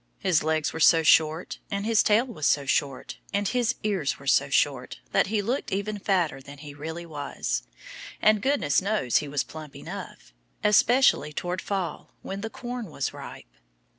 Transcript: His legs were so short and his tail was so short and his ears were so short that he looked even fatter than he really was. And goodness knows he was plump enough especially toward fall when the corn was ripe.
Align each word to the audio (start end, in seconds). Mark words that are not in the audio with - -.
His 0.17 0.41
legs 0.41 0.73
were 0.73 0.79
so 0.79 1.03
short 1.03 1.59
and 1.69 1.85
his 1.85 2.01
tail 2.01 2.25
was 2.25 2.47
so 2.47 2.65
short 2.65 3.19
and 3.31 3.47
his 3.47 3.75
ears 3.83 4.17
were 4.17 4.25
so 4.25 4.49
short 4.49 4.99
that 5.11 5.27
he 5.27 5.43
looked 5.43 5.71
even 5.71 5.99
fatter 5.99 6.41
than 6.41 6.57
he 6.57 6.73
really 6.73 7.05
was. 7.05 7.61
And 8.19 8.41
goodness 8.41 8.81
knows 8.81 9.17
he 9.17 9.27
was 9.27 9.43
plump 9.43 9.75
enough 9.75 10.33
especially 10.63 11.33
toward 11.33 11.61
fall 11.61 12.15
when 12.23 12.41
the 12.41 12.49
corn 12.49 12.87
was 12.89 13.13
ripe. 13.13 13.45